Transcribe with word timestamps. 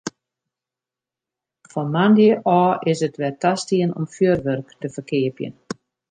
Fan 1.73 1.89
moandei 1.95 2.29
ôf 2.57 2.75
is 2.91 2.99
it 3.07 3.15
wer 3.19 3.35
tastien 3.43 3.95
om 3.99 4.05
fjurwurk 4.13 4.67
te 4.79 4.87
ferkeapjen. 4.95 5.53